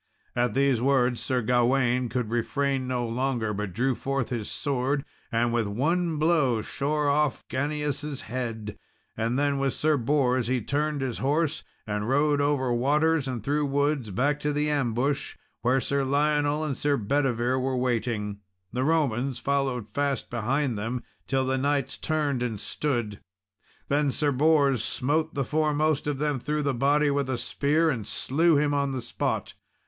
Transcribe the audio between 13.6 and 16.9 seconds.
woods, back to the ambush, where Sir Lionel and